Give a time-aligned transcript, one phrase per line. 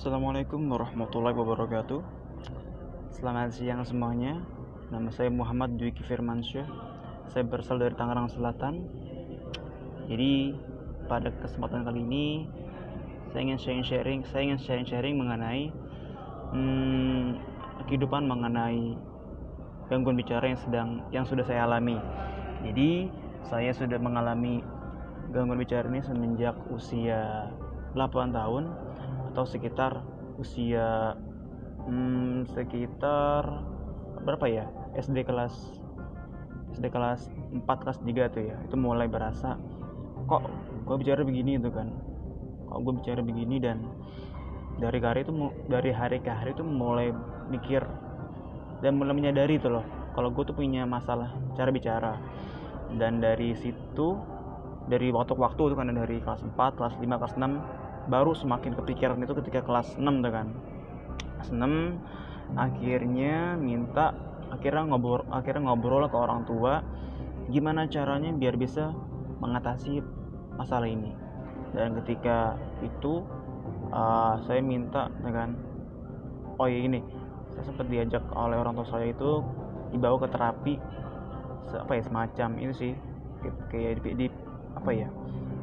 [0.00, 2.00] Assalamualaikum warahmatullahi wabarakatuh.
[3.12, 4.40] Selamat siang semuanya.
[4.88, 6.64] Nama saya Muhammad Dwiki Firmansyah.
[7.28, 8.88] Saya berasal dari Tangerang Selatan.
[10.08, 10.56] Jadi
[11.04, 12.48] pada kesempatan kali ini
[13.28, 15.68] Saya ingin sharing-sharing Saya ingin sharing-sharing mengenai
[16.56, 17.36] hmm,
[17.84, 18.96] Kehidupan mengenai
[19.92, 22.00] Gangguan bicara yang sedang Yang sudah saya alami.
[22.64, 23.12] Jadi
[23.44, 24.64] saya sudah mengalami
[25.28, 27.52] Gangguan bicara ini semenjak usia
[27.92, 28.89] 8 tahun
[29.30, 30.02] atau sekitar
[30.36, 31.14] usia
[31.86, 33.64] hmm, sekitar
[34.26, 34.66] berapa ya?
[34.98, 35.54] SD kelas
[36.78, 38.56] SD kelas 4 kelas 3 tuh ya.
[38.66, 39.58] Itu mulai berasa.
[40.26, 40.42] Kok
[40.86, 41.90] gue bicara begini itu kan?
[42.70, 43.86] Kok gue bicara begini dan
[44.78, 45.32] dari hari itu
[45.68, 47.12] dari hari ke hari itu mulai
[47.50, 47.84] mikir
[48.80, 52.14] dan mulai menyadari itu loh kalau gue tuh punya masalah cara bicara.
[52.90, 54.18] Dan dari situ
[54.90, 58.78] dari waktu ke waktu itu kan dari kelas 4 kelas 5 kelas 6 baru semakin
[58.78, 60.48] kepikiran itu ketika kelas 6 tuh kan.
[61.36, 64.16] Kelas 6 akhirnya minta
[64.50, 66.82] akhirnya ngobrol akhirnya ngobrol ke orang tua
[67.50, 68.94] gimana caranya biar bisa
[69.42, 70.00] mengatasi
[70.56, 71.12] masalah ini.
[71.70, 73.22] Dan ketika itu
[73.94, 75.54] uh, saya minta ya kan
[76.60, 77.00] oh iya ini
[77.54, 79.42] saya sempat diajak oleh orang tua saya itu
[79.90, 80.74] dibawa ke terapi
[81.70, 82.92] apa ya semacam ini sih
[83.70, 84.26] kayak di,
[84.74, 85.08] apa ya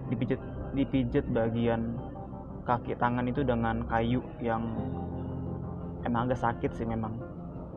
[0.07, 0.39] dipijat
[0.71, 1.99] dipijat bagian
[2.67, 4.75] kaki tangan itu dengan kayu yang
[6.03, 7.15] emang agak sakit sih memang.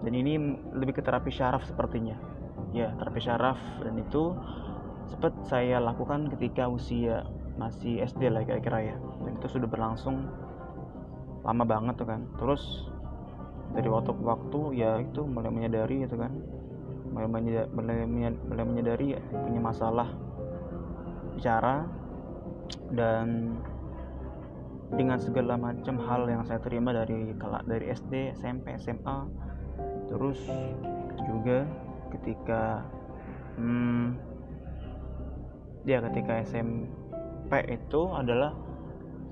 [0.02, 2.18] Dan ini lebih ke terapi syaraf sepertinya.
[2.74, 3.58] Ya terapi syaraf.
[3.86, 4.34] Dan itu
[5.06, 7.22] sempat saya lakukan ketika usia
[7.54, 8.96] masih SD lah kira-kira ya.
[9.22, 10.26] Dan itu sudah berlangsung
[11.46, 12.26] lama banget tuh kan.
[12.34, 12.90] Terus
[13.70, 16.34] dari waktu ke waktu ya itu mulai menyadari itu kan.
[17.10, 17.68] Mulai menyadari,
[18.46, 20.08] mulai menyadari punya masalah
[21.34, 21.86] bicara
[22.94, 23.56] dan
[24.90, 27.30] dengan segala macam hal yang saya terima dari
[27.66, 29.18] dari SD, SMP, SMA,
[30.10, 30.38] terus
[31.22, 31.62] juga
[32.10, 32.82] ketika
[33.54, 34.18] hmm,
[35.86, 38.52] ya ketika SMP itu adalah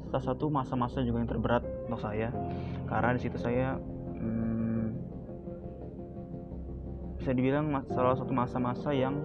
[0.09, 2.31] salah satu masa-masa juga yang terberat untuk saya.
[2.89, 3.77] Karena di situ saya
[4.17, 4.85] hmm,
[7.19, 9.21] bisa dibilang salah satu masa-masa yang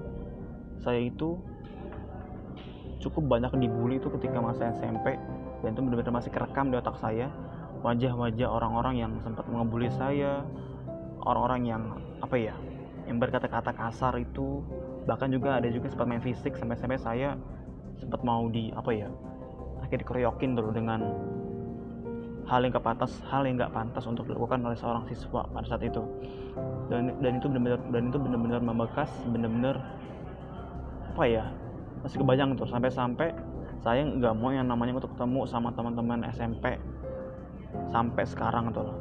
[0.81, 1.39] saya itu
[2.99, 5.19] cukup banyak dibully itu ketika masa SMP
[5.63, 7.31] dan itu benar-benar masih kerekam di otak saya.
[7.83, 10.43] Wajah-wajah orang-orang yang sempat mengebuli saya.
[11.23, 11.83] Orang-orang yang
[12.19, 12.55] apa ya
[13.07, 14.59] yang berkata-kata kasar itu.
[15.07, 17.39] Bahkan juga ada juga sempat main fisik sampai-sampai saya
[17.99, 19.07] sempat mau di apa ya
[19.79, 20.99] akhirnya dikeroyokin dulu dengan
[22.43, 25.83] hal yang gak pantas hal yang gak pantas untuk dilakukan oleh seorang siswa pada saat
[25.83, 26.03] itu.
[26.91, 29.75] Dan dan itu benar-benar dan itu benar-benar membekas benar-benar
[31.15, 31.43] apa ya
[32.03, 32.67] masih kebayang tuh.
[32.67, 33.31] Sampai-sampai
[33.83, 36.79] saya nggak mau yang namanya untuk ketemu sama teman-teman SMP
[37.91, 38.97] sampai sekarang tuh loh.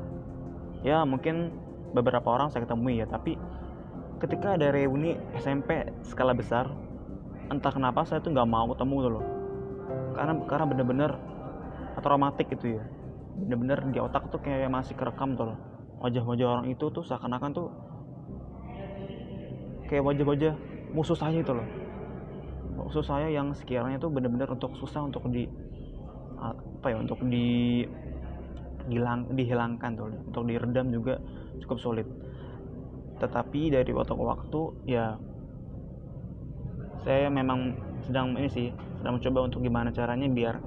[0.83, 1.55] Ya mungkin
[1.95, 3.39] beberapa orang saya ketemui ya tapi
[4.19, 6.67] ketika ada reuni SMP skala besar
[7.47, 9.25] entah kenapa saya tuh nggak mau ketemu tuh loh.
[10.19, 11.11] Karena karena bener-bener
[12.03, 12.85] traumatik itu ya.
[13.39, 15.59] Bener-bener di otak tuh kayak masih kerekam tuh loh.
[16.03, 17.71] Wajah-wajah orang itu tuh seakan-akan tuh
[19.87, 20.59] kayak wajah-wajah
[20.91, 21.82] musuh saya itu loh
[22.83, 25.47] khusus saya yang sekiranya itu benar-benar untuk susah untuk di
[26.43, 27.87] apa ya untuk di
[28.91, 31.23] hilang dihilangkan tuh untuk diredam juga
[31.63, 32.07] cukup sulit.
[33.23, 34.61] Tetapi dari waktu ke waktu
[34.91, 35.15] ya
[37.07, 40.59] saya memang sedang ini sih sedang mencoba untuk gimana caranya biar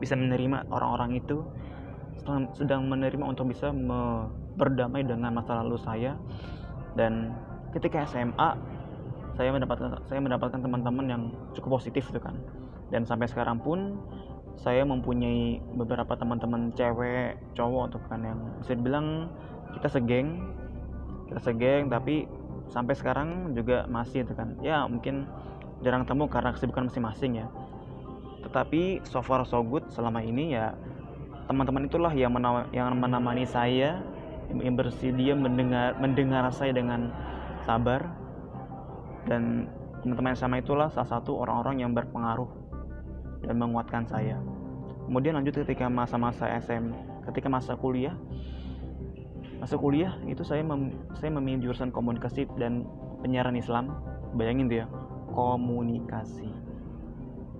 [0.00, 1.44] bisa menerima orang-orang itu
[2.52, 3.72] sedang, menerima untuk bisa
[4.58, 6.16] berdamai dengan masa lalu saya.
[6.92, 7.32] Dan
[7.72, 8.58] ketika SMA
[9.38, 11.22] saya mendapatkan saya mendapatkan teman-teman yang
[11.54, 12.34] cukup positif itu kan.
[12.90, 13.94] Dan sampai sekarang pun
[14.58, 19.30] saya mempunyai beberapa teman-teman cewek cowok untuk kan yang bisa dibilang
[19.78, 20.42] kita segeng
[21.30, 22.26] kita segeng tapi
[22.66, 24.58] sampai sekarang juga masih itu kan.
[24.58, 25.30] Ya mungkin
[25.86, 27.46] jarang temu karena kesibukan masing-masing ya.
[28.42, 30.74] Tetapi so far so good selama ini ya
[31.46, 34.02] teman-teman itulah yang menama, yang menemani saya
[34.50, 37.14] yang bersedia mendengar mendengar saya dengan
[37.62, 38.17] sabar
[39.28, 39.68] dan
[40.00, 42.48] teman-teman yang sama itulah salah satu orang-orang yang berpengaruh
[43.44, 44.40] dan menguatkan saya.
[45.04, 46.90] Kemudian lanjut ketika masa-masa SM
[47.28, 48.16] ketika masa kuliah.
[49.60, 52.88] Masa kuliah itu saya mem, saya memilih jurusan komunikasi dan
[53.20, 53.92] penyiaran Islam.
[54.32, 54.86] Bayangin ya
[55.32, 56.48] komunikasi.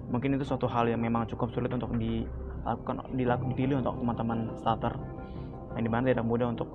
[0.09, 4.95] Mungkin itu suatu hal yang memang cukup sulit untuk dilakukan dilakukan dipilih untuk teman-teman starter.
[5.77, 6.69] Yang di mana tidak mudah untuk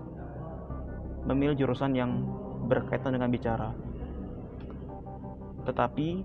[1.26, 2.12] memilih jurusan yang
[2.68, 3.72] berkaitan dengan bicara
[5.64, 6.24] tetapi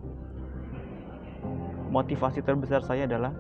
[1.89, 3.33] motivasi terbesar saya adalah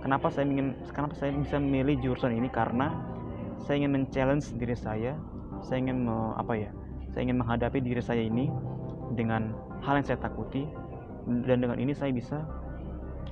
[0.00, 2.48] kenapa saya ingin kenapa saya bisa memilih jurusan ini?
[2.48, 2.94] Karena
[3.60, 5.14] saya ingin men-challenge diri saya
[5.60, 6.70] saya ingin me, apa ya
[7.12, 8.48] saya ingin menghadapi diri saya ini
[9.18, 9.52] dengan
[9.84, 10.64] hal yang saya takuti
[11.44, 12.40] dan dengan ini saya bisa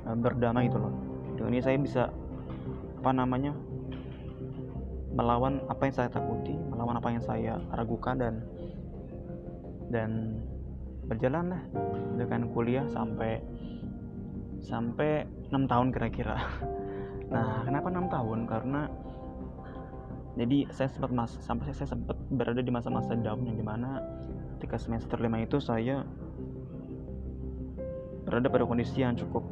[0.04, 0.92] uh, berdamai itu loh.
[1.38, 2.02] Dengan ini saya bisa
[2.98, 3.54] apa namanya
[5.14, 8.34] melawan apa yang saya takuti melawan apa yang saya ragukan dan
[9.88, 10.36] dan
[11.08, 11.62] berjalan lah
[12.20, 13.40] dengan kuliah sampai
[14.60, 16.36] sampai enam tahun kira-kira.
[17.28, 18.48] Nah kenapa enam tahun?
[18.48, 18.88] Karena
[20.32, 24.00] jadi saya sempat mas sampai saya sempat berada di masa-masa down yang di mana
[24.56, 26.08] ketika semester lima itu saya
[28.24, 29.44] berada pada kondisi yang cukup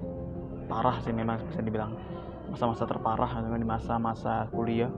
[0.72, 2.00] parah sih memang bisa dibilang.
[2.48, 4.88] Masa-masa terparah dengan di masa-masa kuliah.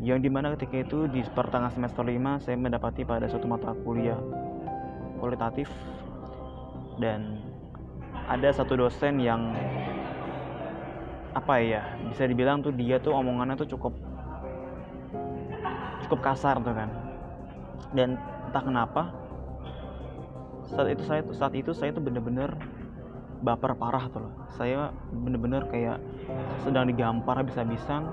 [0.00, 4.16] Yang di mana ketika itu di pertengahan semester 5 saya mendapati pada suatu mata kuliah
[5.20, 5.68] kualitatif
[6.96, 7.38] dan
[8.26, 9.52] ada satu dosen yang
[11.30, 13.94] apa ya bisa dibilang tuh dia tuh omongannya tuh cukup
[16.10, 16.90] cukup kasar tuh kan.
[17.94, 18.18] Dan
[18.50, 19.02] entah kenapa
[20.66, 22.50] saat itu saya saat itu saya tuh bener-bener
[23.46, 24.34] baper parah tuh loh.
[24.58, 26.02] Saya bener-bener kayak
[26.66, 28.10] sedang digampar habis-habisan.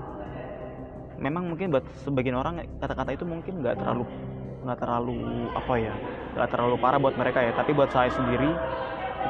[1.18, 4.06] Memang mungkin buat sebagian orang kata-kata itu mungkin nggak terlalu
[4.68, 5.94] nggak terlalu apa ya
[6.36, 7.52] nggak terlalu parah buat mereka ya.
[7.56, 8.52] Tapi buat saya sendiri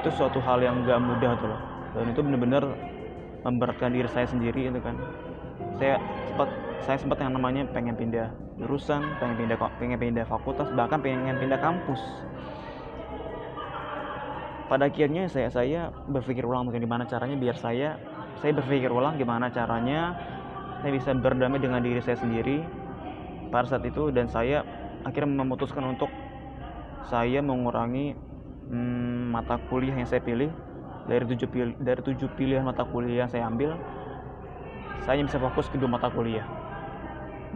[0.02, 1.60] itu suatu hal yang nggak mudah tuh loh.
[1.94, 2.64] Dan itu bener-bener
[3.46, 4.98] memberatkan diri saya sendiri itu kan.
[5.78, 6.48] Saya sempat
[6.82, 11.58] saya sempat yang namanya pengen pindah jurusan pengen pindah pengen pindah fakultas bahkan pengen pindah
[11.62, 12.02] kampus.
[14.68, 17.96] Pada akhirnya saya saya berpikir ulang mungkin gimana caranya biar saya
[18.44, 20.12] saya berpikir ulang gimana caranya
[20.84, 22.60] saya bisa berdamai dengan diri saya sendiri
[23.48, 24.12] pada saat itu.
[24.12, 24.62] Dan saya
[25.06, 26.10] akhirnya memutuskan untuk
[27.08, 28.16] saya mengurangi
[28.70, 30.50] hmm, mata kuliah yang saya pilih.
[31.08, 33.72] Dari tujuh pilih dari tujuh pilihan mata kuliah yang saya ambil
[35.08, 36.44] saya bisa fokus ke dua mata kuliah.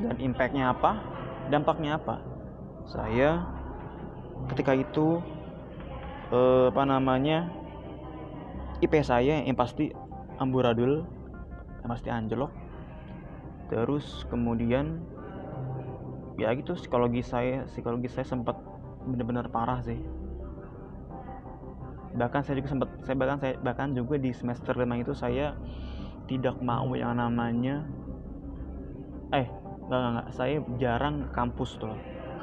[0.01, 0.97] Dan impactnya apa?
[1.53, 2.17] Dampaknya apa?
[2.89, 3.45] Saya
[4.49, 5.21] ketika itu
[6.33, 7.53] eh, apa namanya
[8.81, 9.93] IP saya yang pasti
[10.41, 11.05] amburadul
[11.85, 12.49] yang pasti anjlok.
[13.69, 15.05] Terus kemudian
[16.41, 18.57] ya gitu psikologi saya psikologi saya sempat
[19.05, 19.99] benar-benar parah sih.
[22.13, 25.57] Bahkan saya juga sempat saya bahkan saya bahkan juga di semester lima itu saya
[26.29, 27.85] tidak mau yang namanya
[29.33, 29.49] eh
[29.89, 31.97] nggak nggak saya jarang ke kampus tuh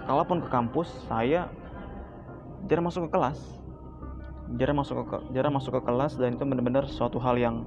[0.10, 1.50] kalaupun ke kampus saya
[2.66, 3.40] jarang masuk ke kelas.
[4.58, 7.62] Jarang masuk ke jarang masuk ke kelas dan itu benar-benar suatu hal yang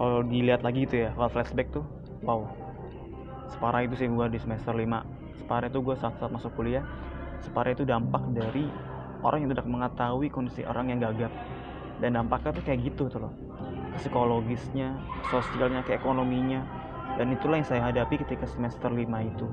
[0.00, 1.84] kalau dilihat lagi itu ya kalau flashback tuh
[2.24, 2.48] wow.
[3.52, 6.86] Separah itu sih gue di semester 5 separah itu gue saat, saat masuk kuliah.
[7.42, 8.70] Separah itu dampak dari
[9.26, 11.34] orang yang tidak mengetahui kondisi orang yang gagap.
[11.98, 13.34] Dan dampaknya tuh kayak gitu tuh loh.
[13.98, 14.94] Psikologisnya
[15.26, 16.62] sosialnya ke ekonominya.
[17.18, 19.46] Dan itulah yang saya hadapi ketika semester 5 itu.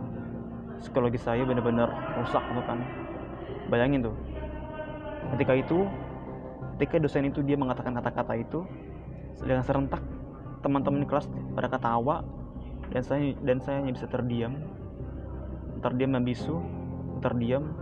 [0.80, 1.89] Psikologis saya benar-benar
[2.21, 2.80] rusak tuh kan.
[3.68, 4.15] Bayangin tuh.
[5.35, 5.83] Ketika itu
[6.80, 8.63] ketika dosen itu dia mengatakan kata-kata itu
[9.44, 10.00] dengan serentak
[10.63, 12.24] teman-teman kelas pada ketawa
[12.88, 14.56] dan saya dan saya hanya bisa terdiam
[15.80, 16.60] terdiam membisu
[17.20, 17.76] terdiam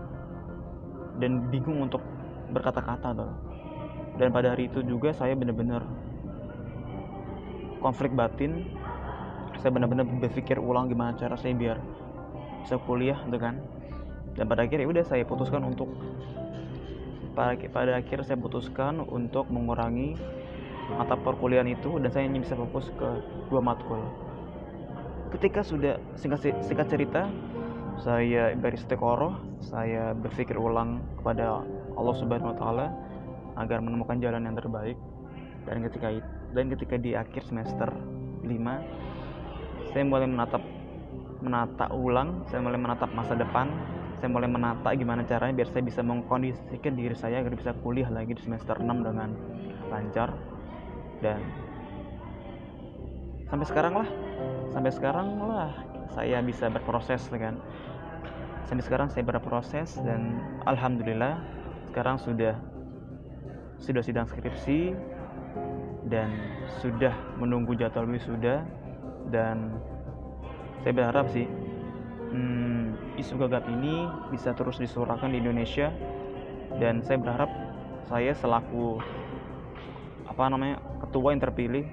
[1.18, 2.02] dan bingung untuk
[2.54, 3.32] berkata-kata tuh
[4.18, 5.86] dan pada hari itu juga saya benar-benar
[7.80, 8.66] konflik batin.
[9.62, 11.77] Saya benar-benar berpikir ulang gimana cara saya biar
[12.66, 13.62] bisa kuliah gitu kan.
[14.38, 15.89] Dan pada akhirnya udah saya putuskan untuk
[17.34, 20.18] pada, pada akhir saya putuskan untuk mengurangi
[20.94, 23.10] mata perkuliahan itu dan saya hanya bisa fokus ke
[23.50, 24.01] dua matkul.
[25.34, 27.30] Ketika sudah singkat, singkat cerita
[28.01, 31.66] saya beristiqoroh saya berpikir ulang kepada
[31.98, 32.88] Allah Subhanahu Wa Taala
[33.58, 34.98] agar menemukan jalan yang terbaik.
[35.66, 36.08] Dan ketika
[36.56, 37.92] dan ketika di akhir semester
[38.46, 40.63] 5 saya mulai menatap
[41.44, 43.68] menata ulang saya mulai menatap masa depan
[44.18, 48.34] saya mulai menata gimana caranya biar saya bisa mengkondisikan diri saya agar bisa kuliah lagi
[48.34, 49.30] di semester 6 dengan
[49.92, 50.34] lancar.
[51.20, 51.42] Dan
[53.50, 54.10] sampai sekarang lah
[54.72, 57.60] sampai sekarang lah saya bisa berproses kan
[58.68, 61.40] sampai sekarang saya berproses dan alhamdulillah
[61.92, 62.60] sekarang sudah
[63.80, 64.92] sudah sidang skripsi
[66.12, 66.32] dan
[66.84, 68.68] sudah menunggu jadwal wisuda
[69.32, 69.72] dan
[70.84, 71.48] saya berharap sih
[72.32, 75.92] hmm, isu gagap ini bisa terus disuarakan di Indonesia
[76.80, 77.52] dan saya berharap
[78.08, 79.00] saya selaku
[80.28, 81.86] apa namanya ketua yang terpilih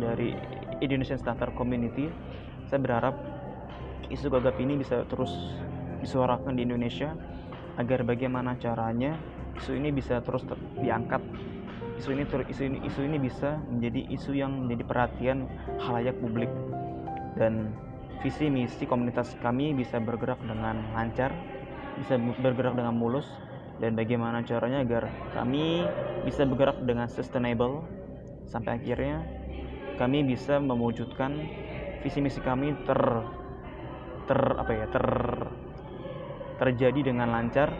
[0.00, 0.36] dari
[0.80, 2.08] Indonesian Starter Community
[2.70, 3.18] saya berharap
[4.14, 5.34] isu gagap ini bisa terus
[5.98, 7.18] disuarakan di Indonesia
[7.82, 9.18] agar bagaimana caranya
[9.58, 10.46] isu ini bisa terus
[10.78, 11.18] diangkat.
[11.98, 15.50] Isu ini isu ini isu ini bisa menjadi isu yang menjadi perhatian
[15.82, 16.48] halayak publik.
[17.34, 17.74] Dan
[18.22, 21.34] visi misi komunitas kami bisa bergerak dengan lancar
[21.98, 23.28] bisa bergerak dengan mulus
[23.76, 25.84] dan bagaimana caranya agar kami
[26.22, 27.82] bisa bergerak dengan sustainable.
[28.48, 29.22] Sampai akhirnya
[30.00, 31.44] kami bisa mewujudkan
[32.00, 33.00] visi misi kami ter
[34.24, 35.06] ter apa ya ter
[36.60, 37.72] terjadi dengan lancar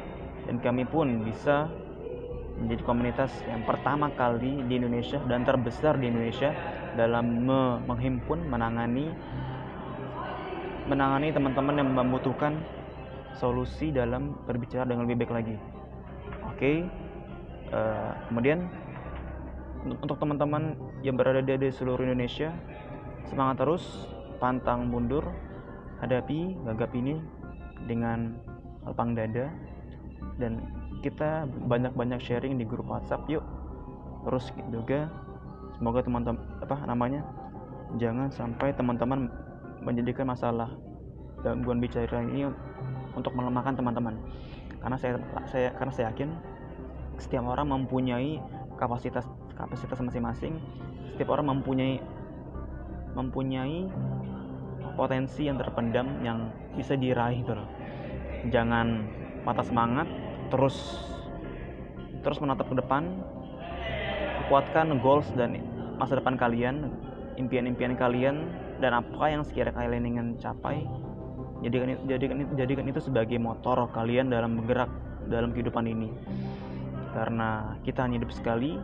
[0.48, 1.68] dan kami pun bisa
[2.60, 6.52] menjadi komunitas yang pertama kali di Indonesia dan terbesar di Indonesia
[6.96, 7.48] dalam
[7.88, 9.08] menghimpun menangani
[10.90, 12.58] menangani teman-teman yang membutuhkan
[13.38, 15.56] solusi dalam berbicara dengan lebih baik lagi.
[16.50, 16.76] Oke, okay.
[17.70, 18.66] uh, eh, kemudian
[19.86, 22.50] untuk teman-teman yang berada di seluruh Indonesia,
[23.28, 23.84] semangat terus,
[24.40, 25.26] pantang mundur,
[26.00, 27.20] hadapi gagap ini
[27.84, 28.38] dengan
[28.88, 29.52] lapang dada.
[30.40, 30.64] Dan
[31.04, 33.44] kita banyak-banyak sharing di grup WhatsApp yuk.
[34.24, 35.08] Terus juga
[35.76, 37.24] semoga teman-teman apa namanya
[37.96, 39.32] jangan sampai teman-teman
[39.80, 40.68] menjadikan masalah
[41.40, 42.52] gangguan bicara ini
[43.16, 44.14] untuk melemahkan teman-teman.
[44.80, 45.16] Karena saya
[45.48, 46.30] saya karena saya yakin
[47.16, 48.40] setiap orang mempunyai
[48.76, 49.24] kapasitas
[49.56, 50.60] kapasitas masing-masing.
[51.16, 52.00] Setiap orang mempunyai
[53.14, 53.90] mempunyai
[54.95, 57.55] potensi yang terpendam yang bisa diraih gitu
[58.49, 59.05] jangan
[59.45, 60.09] patah semangat
[60.49, 60.76] terus
[62.21, 63.21] terus menatap ke depan.
[64.49, 65.62] Kuatkan goals dan
[65.95, 66.90] masa depan kalian
[67.38, 68.50] impian-impian kalian
[68.83, 70.83] dan apa yang sekiranya kalian ingin capai
[71.61, 74.90] jadikan jadikan jadikan itu sebagai motor kalian dalam bergerak
[75.31, 76.11] dalam kehidupan ini.
[77.14, 78.81] Karena kita hanya hidup sekali.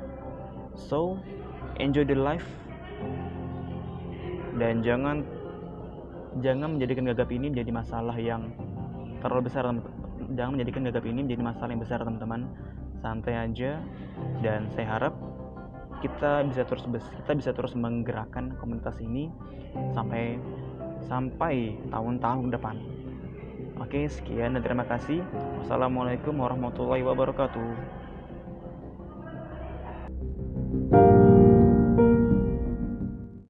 [0.76, 1.18] So
[1.80, 2.47] enjoy the life
[4.56, 5.25] dan jangan
[6.40, 8.52] jangan menjadikan gagap ini menjadi masalah yang
[9.25, 9.64] terlalu besar
[10.36, 12.40] jangan menjadikan gagap ini menjadi masalah yang besar teman-teman
[13.00, 13.80] santai aja
[14.40, 15.14] dan saya harap
[16.04, 19.32] kita bisa terus kita bisa terus menggerakkan komunitas ini
[19.96, 20.36] sampai
[21.08, 22.76] sampai tahun-tahun depan.
[23.76, 25.20] Oke, sekian dan terima kasih.
[25.60, 28.05] Wassalamualaikum warahmatullahi wabarakatuh.